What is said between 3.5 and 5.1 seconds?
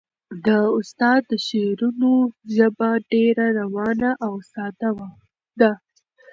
روانه او ساده